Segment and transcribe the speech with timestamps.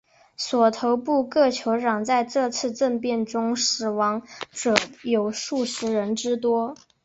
[0.35, 6.73] 索头部各酋长在这次政变中死亡者有数十人之多。